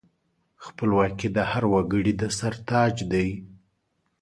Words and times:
خپلواکي 0.65 1.27
د 1.35 1.39
هر 1.51 1.63
وګړي 1.73 2.13
د 2.21 2.23
سر 2.37 2.53
تاج 2.69 2.95
دی. 3.11 3.29